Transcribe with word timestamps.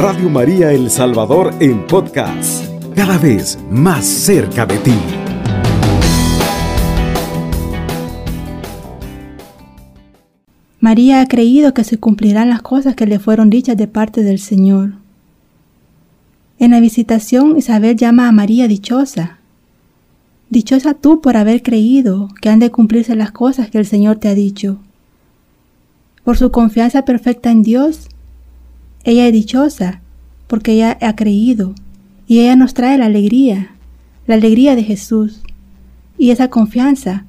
Radio 0.00 0.30
María 0.30 0.70
El 0.70 0.90
Salvador 0.90 1.52
en 1.58 1.84
podcast, 1.84 2.64
cada 2.94 3.18
vez 3.18 3.58
más 3.68 4.06
cerca 4.06 4.64
de 4.64 4.78
ti. 4.78 4.94
María 10.78 11.20
ha 11.20 11.26
creído 11.26 11.74
que 11.74 11.82
se 11.82 11.98
cumplirán 11.98 12.48
las 12.48 12.62
cosas 12.62 12.94
que 12.94 13.06
le 13.06 13.18
fueron 13.18 13.50
dichas 13.50 13.76
de 13.76 13.88
parte 13.88 14.22
del 14.22 14.38
Señor. 14.38 14.92
En 16.60 16.70
la 16.70 16.78
visitación 16.78 17.56
Isabel 17.56 17.96
llama 17.96 18.28
a 18.28 18.32
María 18.32 18.68
dichosa. 18.68 19.38
Dichosa 20.48 20.94
tú 20.94 21.20
por 21.20 21.36
haber 21.36 21.64
creído 21.64 22.28
que 22.40 22.50
han 22.50 22.60
de 22.60 22.70
cumplirse 22.70 23.16
las 23.16 23.32
cosas 23.32 23.68
que 23.68 23.78
el 23.78 23.86
Señor 23.86 24.18
te 24.18 24.28
ha 24.28 24.34
dicho. 24.34 24.78
Por 26.22 26.36
su 26.36 26.52
confianza 26.52 27.04
perfecta 27.04 27.50
en 27.50 27.64
Dios, 27.64 28.08
ella 29.04 29.26
es 29.26 29.32
dichosa 29.32 30.00
porque 30.46 30.72
ella 30.72 30.98
ha 31.00 31.16
creído 31.16 31.74
y 32.26 32.40
ella 32.40 32.56
nos 32.56 32.74
trae 32.74 32.98
la 32.98 33.06
alegría, 33.06 33.70
la 34.26 34.34
alegría 34.34 34.76
de 34.76 34.84
Jesús 34.84 35.40
y 36.18 36.30
esa 36.30 36.48
confianza, 36.48 37.24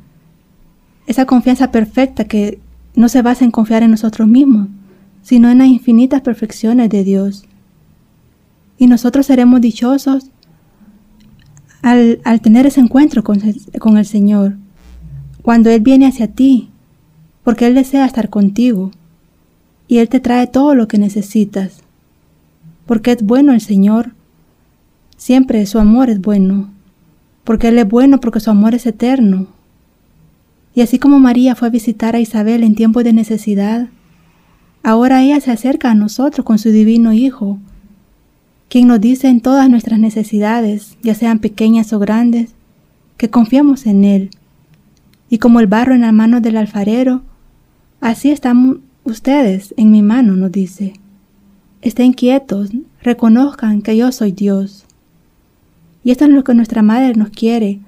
esa 1.07 1.25
confianza 1.25 1.71
perfecta 1.71 2.25
que 2.25 2.59
no 2.95 3.07
se 3.07 3.21
basa 3.21 3.45
en 3.45 3.51
confiar 3.51 3.83
en 3.83 3.91
nosotros 3.91 4.27
mismos, 4.27 4.67
sino 5.21 5.49
en 5.49 5.59
las 5.59 5.67
infinitas 5.67 6.21
perfecciones 6.21 6.89
de 6.89 7.03
Dios. 7.03 7.45
Y 8.77 8.87
nosotros 8.87 9.25
seremos 9.25 9.61
dichosos 9.61 10.31
al, 11.81 12.19
tener 12.41 12.65
ese 12.65 12.81
encuentro 12.81 13.23
con, 13.23 13.41
el 13.41 14.05
Señor, 14.05 14.57
cuando 15.41 15.69
Él 15.69 15.81
viene 15.81 16.07
hacia 16.07 16.27
ti, 16.27 16.69
porque 17.43 17.67
Él 17.67 17.75
desea 17.75 18.05
estar 18.05 18.29
contigo, 18.29 18.91
y 19.89 19.97
Él 19.97 20.07
te 20.07 20.19
trae 20.21 20.45
todo 20.45 20.75
lo 20.75 20.87
que 20.87 20.99
necesitas, 20.99 21.81
porque 22.85 23.11
es 23.11 23.23
bueno 23.23 23.53
el 23.53 23.59
Señor, 23.59 24.13
siempre 25.17 25.65
su 25.65 25.79
amor 25.79 26.11
es 26.11 26.21
bueno, 26.21 26.69
porque 27.43 27.69
Él 27.69 27.79
es 27.79 27.89
bueno, 27.89 28.19
porque 28.21 28.39
su 28.39 28.51
amor 28.51 28.75
es 28.75 28.85
eterno, 28.85 29.47
y 30.75 30.81
así 30.81 30.99
como 30.99 31.19
María 31.19 31.55
fue 31.55 31.67
a 31.67 31.71
visitar 31.71 32.15
a 32.15 32.19
Isabel 32.19 32.63
en 32.63 32.75
tiempo 32.75 33.03
de 33.03 33.13
necesidad, 33.13 33.87
ahora 34.83 35.23
ella 35.23 35.41
se 35.41 35.51
acerca 35.51 35.89
a 35.89 35.95
nosotros 35.95 36.45
con 36.45 36.59
su 36.59 36.69
divino 36.69 37.11
Hijo, 37.11 37.57
quien 38.69 38.87
nos 38.87 39.01
dice 39.01 39.27
en 39.27 39.41
todas 39.41 39.71
nuestras 39.71 39.99
necesidades, 39.99 40.97
ya 41.01 41.15
sean 41.15 41.39
pequeñas 41.39 41.91
o 41.93 41.99
grandes, 41.99 42.53
que 43.17 43.31
confiemos 43.31 43.87
en 43.87 44.05
Él. 44.05 44.29
Y 45.29 45.39
como 45.39 45.59
el 45.59 45.65
barro 45.67 45.95
en 45.95 46.01
las 46.01 46.13
manos 46.13 46.43
del 46.43 46.57
alfarero, 46.57 47.23
así 47.99 48.29
están 48.29 48.81
ustedes 49.09 49.73
en 49.77 49.91
mi 49.91 50.01
mano, 50.01 50.35
nos 50.35 50.51
dice. 50.51 50.93
Estén 51.81 52.13
quietos, 52.13 52.71
reconozcan 53.01 53.81
que 53.81 53.95
yo 53.95 54.11
soy 54.11 54.31
Dios. 54.31 54.85
Y 56.03 56.11
esto 56.11 56.25
es 56.25 56.31
lo 56.31 56.43
que 56.43 56.53
nuestra 56.53 56.81
Madre 56.81 57.13
nos 57.15 57.29
quiere, 57.29 57.79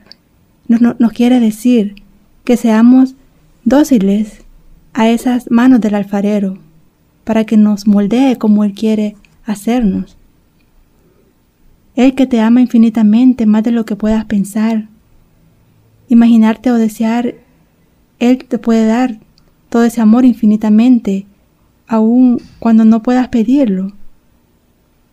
nos, 0.67 1.11
quiere 1.13 1.39
decir, 1.39 1.95
que 2.44 2.58
seamos 2.58 3.16
dóciles 3.63 4.44
a 4.94 5.09
esas 5.09 5.50
manos 5.50 5.81
del 5.81 5.95
alfarero, 5.95 6.58
para 7.23 7.45
que 7.45 7.58
nos 7.58 7.88
moldee 7.88 8.38
como 8.38 8.63
Él 8.63 8.73
quiere 8.73 9.16
hacernos. 9.45 10.17
Él 11.95 12.16
que 12.16 12.25
te 12.25 12.39
ama 12.39 12.61
infinitamente 12.61 13.45
más 13.45 13.63
de 13.63 13.72
lo 13.72 13.85
que 13.85 13.95
puedas 13.95 14.25
pensar, 14.25 14.88
imaginarte 16.09 16.72
o 16.72 16.75
desear, 16.75 17.35
Él 18.19 18.45
te 18.45 18.58
puede 18.58 18.85
dar 18.85 19.19
todo 19.72 19.86
ese 19.86 20.02
amor 20.02 20.25
infinitamente, 20.25 21.25
aun 21.88 22.41
cuando 22.59 22.83
no 22.83 23.02
puedas 23.02 23.30
pedirlo. 23.30 23.94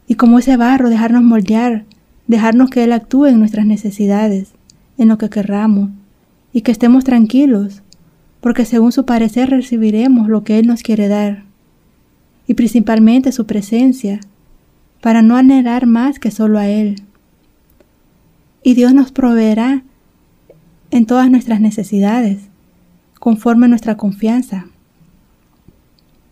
Y 0.09 0.17
como 0.17 0.41
ese 0.41 0.56
barro, 0.56 0.91
dejarnos 0.91 1.23
moldear, 1.23 1.84
dejarnos 2.27 2.69
que 2.69 2.82
Él 2.82 2.93
actúe 2.93 3.27
en 3.27 3.38
nuestras 3.38 3.66
necesidades, 3.66 4.50
en 4.99 5.06
lo 5.06 5.16
que 5.16 5.31
querramos, 5.31 5.91
y 6.53 6.62
que 6.62 6.72
estemos 6.72 7.05
tranquilos, 7.05 7.82
porque 8.41 8.65
según 8.65 8.91
su 8.91 9.06
parecer 9.06 9.49
recibiremos 9.49 10.28
lo 10.28 10.43
que 10.43 10.59
Él 10.59 10.66
nos 10.66 10.82
quiere 10.82 11.06
dar, 11.06 11.44
y 12.49 12.55
principalmente 12.55 13.31
su 13.31 13.47
presencia, 13.47 14.19
para 15.00 15.22
no 15.22 15.37
anhelar 15.37 15.87
más 15.87 16.19
que 16.19 16.32
solo 16.32 16.59
a 16.59 16.66
Él. 16.66 16.97
Y 18.65 18.75
Dios 18.75 18.93
nos 18.93 19.12
proveerá 19.12 19.84
en 20.91 21.06
todas 21.06 21.31
nuestras 21.31 21.61
necesidades, 21.61 22.49
conforme 23.19 23.67
a 23.67 23.69
nuestra 23.69 23.97
confianza. 23.97 24.67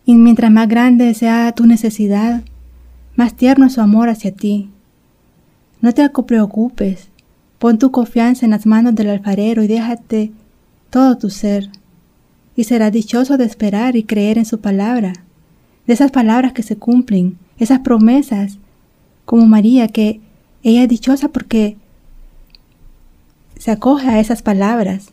Y 0.05 0.15
mientras 0.15 0.51
más 0.51 0.69
grande 0.69 1.13
sea 1.15 1.53
tu 1.53 1.67
necesidad, 1.67 2.43
más 3.17 3.35
tierno 3.35 3.67
es 3.67 3.75
su 3.75 3.81
amor 3.81 4.09
hacia 4.09 4.33
ti. 4.33 4.71
No 5.81 5.93
te 5.93 6.09
preocupes, 6.09 7.11
Pon 7.59 7.79
tu 7.79 7.91
confianza 7.91 8.45
en 8.45 8.51
las 8.51 8.67
manos 8.67 8.95
del 8.95 9.09
alfarero 9.09 9.63
y 9.63 9.67
déjate 9.67 10.33
todo 10.91 11.17
tu 11.17 11.31
ser. 11.31 11.71
Y 12.55 12.65
serás 12.65 12.93
dichoso 12.93 13.39
de 13.39 13.45
esperar 13.45 13.97
y 13.97 14.05
creer 14.05 14.39
en 14.39 14.45
su 14.45 14.61
palabra, 14.61 15.13
de 15.87 15.95
esas 15.95 16.11
palabras 16.11 16.53
que 16.53 16.63
se 16.63 16.77
cumplen, 16.77 17.39
esas 17.59 17.81
promesas, 17.81 18.59
como 19.25 19.47
María, 19.47 19.89
que 19.89 20.21
ella 20.63 20.83
es 20.83 20.89
dichosa 20.89 21.29
porque 21.29 21.77
se 23.59 23.71
acoge 23.71 24.09
a 24.09 24.21
esas 24.21 24.43
palabras. 24.43 25.13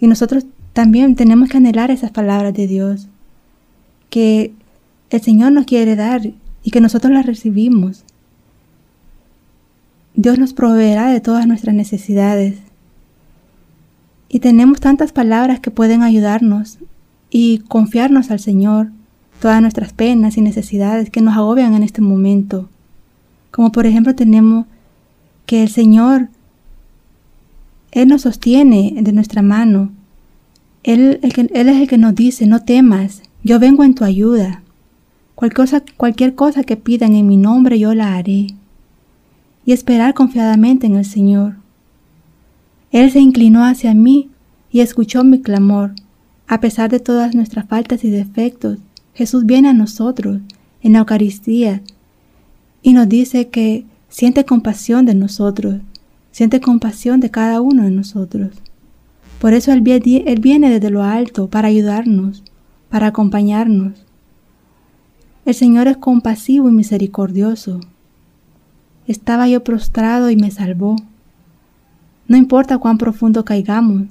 Y 0.00 0.06
nosotros 0.06 0.46
también 0.74 1.14
tenemos 1.14 1.48
que 1.48 1.56
anhelar 1.56 1.90
esas 1.90 2.10
palabras 2.10 2.52
de 2.52 2.66
Dios, 2.66 3.08
que 4.10 4.52
el 5.08 5.22
Señor 5.22 5.52
nos 5.52 5.66
quiere 5.66 5.96
dar 5.96 6.32
y 6.64 6.70
que 6.70 6.80
nosotros 6.80 7.12
las 7.12 7.24
recibimos. 7.24 8.04
Dios 10.16 10.38
nos 10.38 10.52
proveerá 10.52 11.08
de 11.08 11.20
todas 11.20 11.46
nuestras 11.46 11.74
necesidades. 11.74 12.58
Y 14.28 14.40
tenemos 14.40 14.80
tantas 14.80 15.12
palabras 15.12 15.60
que 15.60 15.70
pueden 15.70 16.02
ayudarnos 16.02 16.78
y 17.30 17.58
confiarnos 17.68 18.32
al 18.32 18.40
Señor 18.40 18.90
todas 19.40 19.62
nuestras 19.62 19.92
penas 19.92 20.36
y 20.36 20.40
necesidades 20.40 21.08
que 21.08 21.20
nos 21.20 21.36
agobian 21.36 21.74
en 21.74 21.84
este 21.84 22.00
momento. 22.00 22.68
Como 23.52 23.70
por 23.70 23.86
ejemplo 23.86 24.16
tenemos 24.16 24.66
que 25.46 25.62
el 25.62 25.68
Señor, 25.68 26.30
Él 27.92 28.08
nos 28.08 28.22
sostiene 28.22 28.94
de 29.00 29.12
nuestra 29.12 29.40
mano. 29.42 29.92
Él, 30.84 31.18
él 31.22 31.68
es 31.68 31.76
el 31.76 31.88
que 31.88 31.98
nos 31.98 32.14
dice, 32.14 32.46
no 32.46 32.62
temas, 32.62 33.22
yo 33.42 33.58
vengo 33.58 33.84
en 33.84 33.94
tu 33.94 34.04
ayuda. 34.04 34.62
Cosa, 35.34 35.82
cualquier 35.96 36.34
cosa 36.34 36.62
que 36.62 36.76
pidan 36.76 37.14
en 37.14 37.26
mi 37.26 37.36
nombre, 37.36 37.78
yo 37.78 37.94
la 37.94 38.14
haré 38.14 38.46
y 39.66 39.72
esperar 39.72 40.14
confiadamente 40.14 40.86
en 40.86 40.96
el 40.96 41.04
Señor. 41.04 41.56
Él 42.92 43.10
se 43.10 43.20
inclinó 43.20 43.64
hacia 43.64 43.94
mí 43.94 44.30
y 44.70 44.80
escuchó 44.80 45.24
mi 45.24 45.40
clamor. 45.40 45.94
A 46.46 46.60
pesar 46.60 46.90
de 46.90 47.00
todas 47.00 47.34
nuestras 47.34 47.66
faltas 47.66 48.04
y 48.04 48.10
defectos, 48.10 48.78
Jesús 49.14 49.46
viene 49.46 49.70
a 49.70 49.72
nosotros 49.72 50.40
en 50.82 50.92
la 50.92 51.00
Eucaristía 51.00 51.82
y 52.82 52.92
nos 52.92 53.08
dice 53.08 53.48
que 53.48 53.86
siente 54.08 54.44
compasión 54.44 55.06
de 55.06 55.14
nosotros, 55.14 55.80
siente 56.30 56.60
compasión 56.60 57.20
de 57.20 57.30
cada 57.30 57.60
uno 57.60 57.84
de 57.84 57.90
nosotros. 57.90 58.50
Por 59.44 59.52
eso 59.52 59.72
Él 59.72 59.82
viene 59.82 60.70
desde 60.70 60.88
lo 60.88 61.02
alto 61.02 61.50
para 61.50 61.68
ayudarnos, 61.68 62.42
para 62.88 63.08
acompañarnos. 63.08 64.06
El 65.44 65.52
Señor 65.52 65.86
es 65.86 65.98
compasivo 65.98 66.70
y 66.70 66.72
misericordioso. 66.72 67.80
Estaba 69.06 69.46
yo 69.46 69.62
prostrado 69.62 70.30
y 70.30 70.36
me 70.36 70.50
salvó. 70.50 70.96
No 72.26 72.38
importa 72.38 72.78
cuán 72.78 72.96
profundo 72.96 73.44
caigamos, 73.44 74.04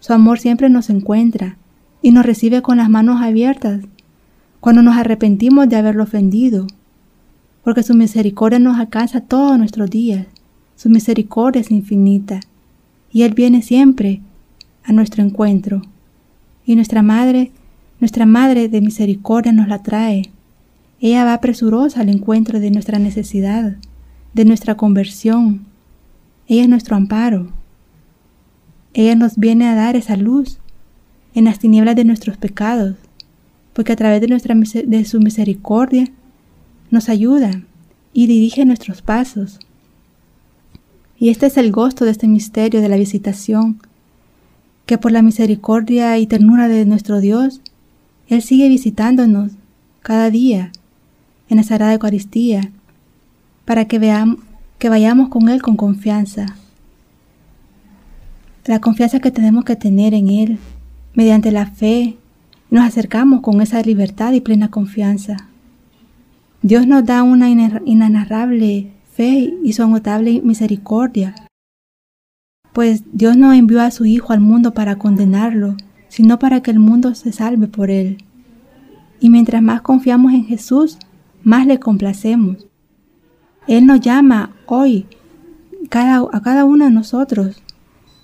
su 0.00 0.14
amor 0.14 0.38
siempre 0.38 0.70
nos 0.70 0.88
encuentra 0.88 1.58
y 2.00 2.10
nos 2.12 2.24
recibe 2.24 2.62
con 2.62 2.78
las 2.78 2.88
manos 2.88 3.20
abiertas 3.20 3.82
cuando 4.58 4.80
nos 4.80 4.96
arrepentimos 4.96 5.68
de 5.68 5.76
haberlo 5.76 6.04
ofendido, 6.04 6.66
porque 7.62 7.82
su 7.82 7.92
misericordia 7.92 8.58
nos 8.58 8.78
alcanza 8.78 9.20
todos 9.20 9.58
nuestros 9.58 9.90
días, 9.90 10.28
su 10.76 10.88
misericordia 10.88 11.60
es 11.60 11.70
infinita, 11.70 12.40
y 13.12 13.24
Él 13.24 13.34
viene 13.34 13.60
siempre 13.60 14.22
a 14.88 14.92
nuestro 14.92 15.22
encuentro, 15.22 15.82
y 16.66 16.74
nuestra 16.74 17.02
Madre, 17.02 17.52
nuestra 18.00 18.26
Madre 18.26 18.68
de 18.68 18.80
misericordia 18.80 19.52
nos 19.52 19.68
la 19.68 19.82
trae. 19.82 20.30
Ella 20.98 21.24
va 21.24 21.40
presurosa 21.40 22.00
al 22.00 22.08
encuentro 22.08 22.58
de 22.58 22.70
nuestra 22.70 22.98
necesidad 22.98 23.76
de 24.32 24.44
nuestra 24.44 24.76
conversión. 24.76 25.66
Ella 26.46 26.62
es 26.62 26.68
nuestro 26.68 26.96
amparo. 26.96 27.52
Ella 28.94 29.14
nos 29.14 29.36
viene 29.36 29.66
a 29.66 29.74
dar 29.74 29.94
esa 29.94 30.16
luz 30.16 30.58
en 31.34 31.44
las 31.44 31.58
tinieblas 31.58 31.94
de 31.94 32.04
nuestros 32.04 32.36
pecados, 32.36 32.96
porque 33.74 33.92
a 33.92 33.96
través 33.96 34.20
de, 34.20 34.28
nuestra, 34.28 34.54
de 34.54 35.04
su 35.04 35.20
misericordia 35.20 36.10
nos 36.90 37.08
ayuda 37.08 37.62
y 38.12 38.26
dirige 38.26 38.64
nuestros 38.64 39.02
pasos. 39.02 39.60
Y 41.18 41.28
este 41.28 41.46
es 41.46 41.56
el 41.56 41.72
gozo 41.72 42.04
de 42.04 42.12
este 42.12 42.28
misterio 42.28 42.80
de 42.80 42.88
la 42.88 42.96
visitación, 42.96 43.80
que 44.88 44.96
por 44.96 45.12
la 45.12 45.20
misericordia 45.20 46.16
y 46.16 46.26
ternura 46.26 46.66
de 46.66 46.86
nuestro 46.86 47.20
Dios, 47.20 47.60
Él 48.26 48.40
sigue 48.40 48.70
visitándonos 48.70 49.52
cada 50.00 50.30
día 50.30 50.72
en 51.50 51.58
la 51.58 51.62
Sagrada 51.62 51.92
Eucaristía 51.92 52.72
para 53.66 53.84
que, 53.84 53.98
veamos, 53.98 54.38
que 54.78 54.88
vayamos 54.88 55.28
con 55.28 55.50
Él 55.50 55.60
con 55.60 55.76
confianza. 55.76 56.56
La 58.64 58.80
confianza 58.80 59.20
que 59.20 59.30
tenemos 59.30 59.66
que 59.66 59.76
tener 59.76 60.14
en 60.14 60.30
Él, 60.30 60.58
mediante 61.12 61.52
la 61.52 61.66
fe, 61.66 62.16
nos 62.70 62.86
acercamos 62.86 63.42
con 63.42 63.60
esa 63.60 63.82
libertad 63.82 64.32
y 64.32 64.40
plena 64.40 64.70
confianza. 64.70 65.36
Dios 66.62 66.86
nos 66.86 67.04
da 67.04 67.22
una 67.24 67.50
inenarrable 67.50 68.90
fe 69.12 69.52
y 69.62 69.74
su 69.74 69.82
agotable 69.82 70.40
misericordia, 70.40 71.34
pues 72.78 73.02
Dios 73.12 73.36
no 73.36 73.52
envió 73.52 73.80
a 73.82 73.90
su 73.90 74.04
Hijo 74.04 74.32
al 74.32 74.38
mundo 74.38 74.72
para 74.72 74.98
condenarlo, 74.98 75.76
sino 76.06 76.38
para 76.38 76.62
que 76.62 76.70
el 76.70 76.78
mundo 76.78 77.16
se 77.16 77.32
salve 77.32 77.66
por 77.66 77.90
él. 77.90 78.18
Y 79.18 79.30
mientras 79.30 79.62
más 79.62 79.82
confiamos 79.82 80.32
en 80.32 80.44
Jesús, 80.44 80.96
más 81.42 81.66
le 81.66 81.80
complacemos. 81.80 82.68
Él 83.66 83.84
nos 83.84 84.00
llama 84.00 84.54
hoy 84.66 85.06
a 85.90 86.40
cada 86.40 86.64
uno 86.64 86.84
de 86.84 86.92
nosotros, 86.92 87.60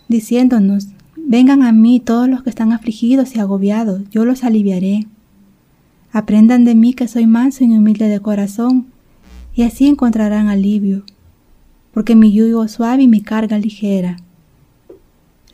diciéndonos, 0.06 0.86
vengan 1.16 1.64
a 1.64 1.72
mí 1.72 1.98
todos 1.98 2.28
los 2.28 2.44
que 2.44 2.50
están 2.50 2.70
afligidos 2.70 3.34
y 3.34 3.40
agobiados, 3.40 4.02
yo 4.12 4.24
los 4.24 4.44
aliviaré. 4.44 5.08
Aprendan 6.12 6.64
de 6.64 6.76
mí 6.76 6.94
que 6.94 7.08
soy 7.08 7.26
manso 7.26 7.64
y 7.64 7.76
humilde 7.76 8.06
de 8.06 8.20
corazón, 8.20 8.86
y 9.52 9.64
así 9.64 9.88
encontrarán 9.88 10.46
alivio, 10.46 11.02
porque 11.92 12.14
mi 12.14 12.30
yugo 12.30 12.62
es 12.62 12.70
suave 12.70 13.02
y 13.02 13.08
mi 13.08 13.20
carga 13.20 13.58
ligera. 13.58 14.18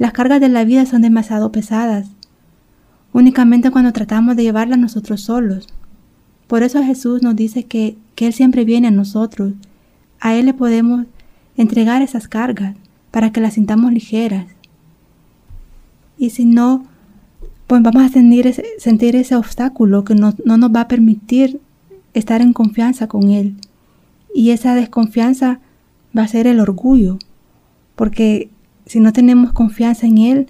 Las 0.00 0.14
cargas 0.14 0.40
de 0.40 0.48
la 0.48 0.64
vida 0.64 0.86
son 0.86 1.02
demasiado 1.02 1.52
pesadas, 1.52 2.08
únicamente 3.12 3.70
cuando 3.70 3.92
tratamos 3.92 4.34
de 4.34 4.44
llevarlas 4.44 4.78
nosotros 4.78 5.20
solos. 5.20 5.66
Por 6.46 6.62
eso 6.62 6.82
Jesús 6.82 7.22
nos 7.22 7.36
dice 7.36 7.64
que, 7.64 7.98
que 8.14 8.26
Él 8.26 8.32
siempre 8.32 8.64
viene 8.64 8.88
a 8.88 8.92
nosotros. 8.92 9.52
A 10.18 10.34
Él 10.34 10.46
le 10.46 10.54
podemos 10.54 11.04
entregar 11.58 12.00
esas 12.00 12.28
cargas 12.28 12.76
para 13.10 13.30
que 13.30 13.42
las 13.42 13.52
sintamos 13.52 13.92
ligeras. 13.92 14.46
Y 16.16 16.30
si 16.30 16.46
no, 16.46 16.86
pues 17.66 17.82
vamos 17.82 18.02
a 18.02 18.08
sentir 18.08 18.46
ese, 19.16 19.36
obstáculo 19.36 20.04
que 20.04 20.14
no, 20.14 20.32
no 20.46 20.56
nos 20.56 20.74
va 20.74 20.80
a 20.80 20.88
permitir 20.88 21.60
estar 22.14 22.40
en 22.40 22.54
confianza 22.54 23.06
con 23.06 23.28
Él. 23.28 23.54
Y 24.34 24.52
esa 24.52 24.74
desconfianza 24.74 25.60
va 26.16 26.22
a 26.22 26.28
ser 26.28 26.46
el 26.46 26.58
orgullo, 26.58 27.18
porque 27.96 28.48
si 28.90 28.98
no 28.98 29.12
tenemos 29.12 29.52
confianza 29.52 30.08
en 30.08 30.18
Él, 30.18 30.46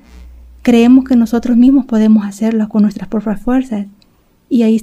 creemos 0.62 1.04
que 1.04 1.14
nosotros 1.14 1.58
mismos 1.58 1.84
podemos 1.84 2.24
hacerlo 2.24 2.70
con 2.70 2.80
nuestras 2.80 3.06
propias 3.06 3.38
fuerzas 3.38 3.86
y 4.48 4.62
ahí 4.62 4.80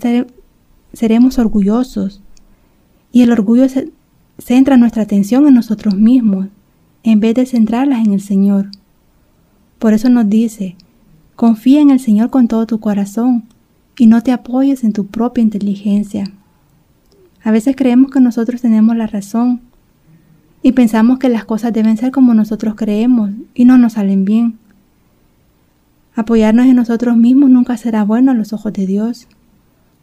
seremos 0.94 1.40
orgullosos. 1.40 2.22
Y 3.12 3.24
el 3.24 3.32
orgullo 3.32 3.66
centra 4.38 4.78
nuestra 4.78 5.02
atención 5.02 5.48
en 5.48 5.56
nosotros 5.56 5.96
mismos 5.96 6.50
en 7.02 7.20
vez 7.20 7.34
de 7.34 7.48
centrarlas 7.48 8.06
en 8.06 8.14
el 8.14 8.22
Señor. 8.22 8.70
Por 9.80 9.94
eso 9.94 10.08
nos 10.10 10.30
dice, 10.30 10.76
Confía 11.36 11.82
en 11.82 11.90
el 11.90 12.00
Señor 12.00 12.30
con 12.30 12.48
todo 12.48 12.68
tu 12.68 12.80
corazón 12.80 13.46
y 13.98 14.06
no 14.06 14.22
te 14.22 14.34
apoyes 14.34 14.84
en 14.84 14.94
tu 14.94 15.08
propia 15.08 15.42
inteligencia. 15.42 16.26
A 17.44 17.50
veces 17.50 17.76
creemos 17.76 18.12
que 18.12 18.22
nosotros 18.22 18.62
tenemos 18.62 18.96
la 18.96 19.08
razón 19.08 19.62
y 20.68 20.74
pensamos 20.74 21.18
que 21.18 21.30
las 21.30 21.46
cosas 21.46 21.72
deben 21.72 21.96
ser 21.96 22.12
como 22.12 22.34
nosotros 22.34 22.76
creemos 22.76 23.32
y 23.54 23.64
no 23.64 23.78
nos 23.78 23.94
salen 23.94 24.26
bien. 24.26 24.58
Apoyarnos 26.14 26.66
en 26.66 26.76
nosotros 26.76 27.16
mismos 27.16 27.50
nunca 27.50 27.78
será 27.78 28.04
bueno 28.04 28.32
a 28.32 28.34
los 28.34 28.52
ojos 28.52 28.74
de 28.74 28.86
Dios, 28.86 29.30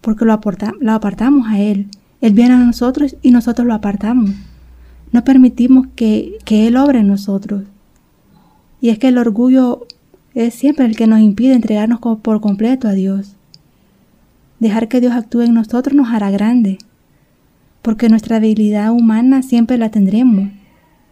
porque 0.00 0.24
lo, 0.24 0.40
lo 0.80 0.92
apartamos 0.92 1.48
a 1.48 1.60
Él. 1.60 1.88
Él 2.22 2.32
viene 2.32 2.54
a 2.54 2.58
nosotros 2.64 3.14
y 3.20 3.30
nosotros 3.30 3.66
lo 3.66 3.74
apartamos. 3.74 4.30
No 5.12 5.22
permitimos 5.22 5.86
que, 5.96 6.38
que 6.46 6.66
Él 6.66 6.78
obre 6.78 7.00
en 7.00 7.08
nosotros. 7.08 7.64
Y 8.80 8.88
es 8.88 8.98
que 8.98 9.08
el 9.08 9.18
orgullo 9.18 9.86
es 10.32 10.54
siempre 10.54 10.86
el 10.86 10.96
que 10.96 11.06
nos 11.06 11.20
impide 11.20 11.52
entregarnos 11.52 12.00
por 12.00 12.40
completo 12.40 12.88
a 12.88 12.92
Dios. 12.92 13.36
Dejar 14.60 14.88
que 14.88 15.02
Dios 15.02 15.12
actúe 15.12 15.42
en 15.42 15.52
nosotros 15.52 15.94
nos 15.94 16.08
hará 16.08 16.30
grande, 16.30 16.78
porque 17.84 18.08
nuestra 18.08 18.40
debilidad 18.40 18.92
humana 18.92 19.42
siempre 19.42 19.76
la 19.76 19.90
tendremos, 19.90 20.48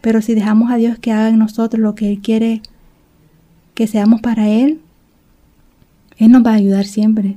pero 0.00 0.22
si 0.22 0.34
dejamos 0.34 0.72
a 0.72 0.76
Dios 0.76 0.98
que 0.98 1.12
haga 1.12 1.28
en 1.28 1.38
nosotros 1.38 1.82
lo 1.82 1.94
que 1.94 2.08
Él 2.08 2.20
quiere 2.22 2.62
que 3.74 3.86
seamos 3.86 4.22
para 4.22 4.48
Él, 4.48 4.80
Él 6.16 6.32
nos 6.32 6.42
va 6.42 6.52
a 6.52 6.54
ayudar 6.54 6.86
siempre. 6.86 7.36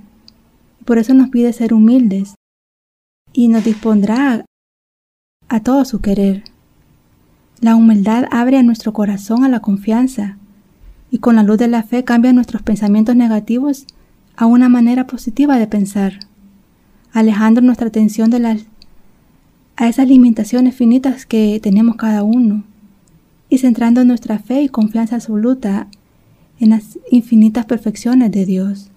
Por 0.85 0.99
eso 0.99 1.13
nos 1.13 1.27
pide 1.31 1.51
ser 1.51 1.73
humildes 1.73 2.35
y 3.33 3.49
nos 3.49 3.65
dispondrá 3.65 4.45
a 5.49 5.59
todo 5.59 5.83
su 5.83 5.99
querer. 5.99 6.45
La 7.59 7.75
humildad 7.75 8.29
abre 8.31 8.57
a 8.57 8.63
nuestro 8.63 8.93
corazón 8.93 9.43
a 9.43 9.49
la 9.49 9.59
confianza 9.59 10.38
y 11.11 11.17
con 11.17 11.35
la 11.35 11.43
luz 11.43 11.57
de 11.57 11.67
la 11.67 11.83
fe 11.83 12.05
cambia 12.05 12.31
nuestros 12.31 12.61
pensamientos 12.61 13.17
negativos 13.17 13.85
a 14.38 14.45
una 14.45 14.69
manera 14.69 15.07
positiva 15.07 15.57
de 15.57 15.67
pensar, 15.67 16.19
alejando 17.11 17.59
nuestra 17.59 17.89
atención 17.89 18.29
de 18.29 18.39
las 18.39 18.65
a 19.77 19.88
esas 19.88 20.07
limitaciones 20.07 20.75
finitas 20.75 21.25
que 21.25 21.60
tenemos 21.62 21.95
cada 21.95 22.24
uno 22.24 22.63
y 23.50 23.57
centrando 23.57 24.06
nuestra 24.06 24.39
fe 24.39 24.62
y 24.63 24.69
confianza 24.69 25.16
absoluta 25.16 25.88
en 26.60 26.69
las 26.69 26.98
infinitas 27.12 27.66
perfecciones 27.66 28.31
de 28.31 28.45
Dios. 28.45 28.89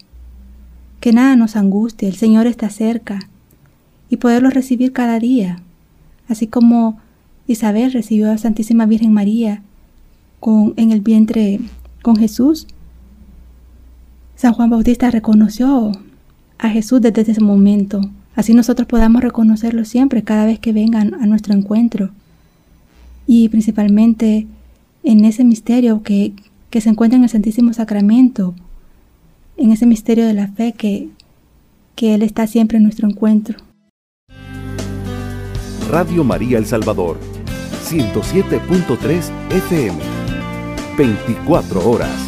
Que 1.01 1.13
nada 1.13 1.37
nos 1.37 1.57
angustie, 1.57 2.09
el 2.09 2.17
Señor 2.17 2.47
está 2.47 2.71
cerca 2.71 3.19
y 4.09 4.17
poderlo 4.17 4.51
recibir 4.51 4.93
cada 4.93 5.19
día, 5.19 5.63
así 6.29 6.47
como 6.47 6.99
Isabel 7.47 7.93
recibió 7.93 8.29
a 8.29 8.33
la 8.33 8.39
Santísima 8.39 8.87
Virgen 8.87 9.13
María 9.13 9.63
con, 10.41 10.75
en 10.77 10.93
el 10.93 11.01
vientre 11.01 11.61
con 12.03 12.17
Jesús. 12.17 12.67
San 14.37 14.53
Juan 14.53 14.71
Bautista 14.71 15.11
reconoció 15.11 15.93
a 16.59 16.69
Jesús 16.69 17.01
desde 17.01 17.23
ese 17.23 17.41
momento. 17.41 18.01
Así 18.39 18.55
nosotros 18.55 18.87
podamos 18.87 19.21
reconocerlo 19.21 19.85
siempre, 19.85 20.23
cada 20.23 20.47
vez 20.47 20.61
que 20.61 20.73
vengan 20.73 21.13
a 21.15 21.27
nuestro 21.27 21.55
encuentro. 21.55 22.11
Y 23.27 23.49
principalmente 23.49 24.47
en 25.03 25.25
ese 25.25 25.43
misterio 25.43 26.05
que, 26.05 26.35
que 26.71 26.81
se 26.81 26.89
encuentra 26.89 27.17
en 27.17 27.25
el 27.25 27.31
Santísimo 27.31 27.73
Sacramento, 27.73 28.55
en 29.57 29.73
ese 29.73 29.87
misterio 29.87 30.25
de 30.25 30.35
la 30.35 30.47
fe 30.47 30.73
que, 30.73 31.09
que 31.97 32.15
Él 32.15 32.23
está 32.23 32.47
siempre 32.47 32.77
en 32.77 32.85
nuestro 32.85 33.09
encuentro. 33.09 33.59
Radio 35.91 36.23
María 36.23 36.59
El 36.59 36.67
Salvador, 36.67 37.19
107.3 37.89 39.33
FM. 39.51 39.99
24 40.97 41.91
horas. 41.91 42.28